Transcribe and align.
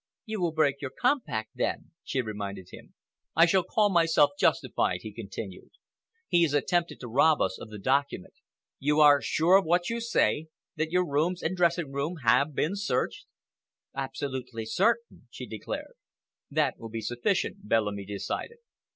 "You 0.25 0.41
will 0.41 0.51
break 0.51 0.81
your 0.81 0.89
compact 0.89 1.51
then," 1.53 1.91
she 2.03 2.21
reminded 2.21 2.69
him. 2.71 2.95
"I 3.35 3.45
shall 3.45 3.61
call 3.61 3.91
myself 3.91 4.31
justified," 4.35 5.01
he 5.03 5.13
continued. 5.13 5.69
"He 6.27 6.41
has 6.41 6.55
attempted 6.55 6.99
to 7.01 7.07
rob 7.07 7.39
us 7.39 7.59
of 7.61 7.69
the 7.69 7.77
document. 7.77 8.33
You 8.79 8.99
are 8.99 9.21
sure 9.21 9.57
of 9.57 9.65
what 9.65 9.91
you 9.91 9.99
say—that 10.01 10.89
your 10.89 11.07
rooms 11.07 11.43
and 11.43 11.55
dressing 11.55 11.91
room 11.91 12.15
have 12.23 12.55
been 12.55 12.75
searched?" 12.75 13.27
"Absolutely 13.93 14.65
certain," 14.65 15.27
she 15.29 15.45
declared. 15.45 15.93
"That 16.49 16.79
will 16.79 16.89
be 16.89 17.01
sufficient," 17.01 17.67
Bellamy 17.69 18.05
decided. 18.05 18.57